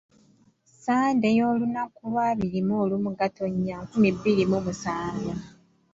Ssande 0.69 1.27
y’olunaku 1.37 1.99
lwa 2.11 2.23
abiri 2.31 2.59
mu 2.67 2.77
lumu 2.89 3.11
Gatonnya, 3.19 3.77
nkumi 3.85 4.09
bbiri 4.15 4.43
mu 4.51 4.59
musanvu. 4.65 5.31